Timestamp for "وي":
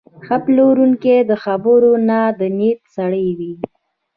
3.37-3.53